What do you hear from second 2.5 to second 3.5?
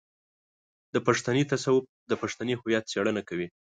هويت څېړنه کوي.